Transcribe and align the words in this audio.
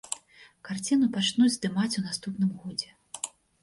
Карціну 0.69 1.11
пачнуць 1.19 1.53
здымаць 1.59 1.93
у 2.03 2.07
наступным 2.09 2.59
годзе. 2.67 2.89